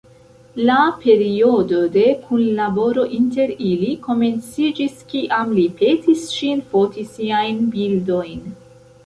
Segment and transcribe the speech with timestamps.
[0.67, 8.43] La periodo de kunlaboro inter ili komenciĝis kiam li petis ŝin foti siajn bildojn.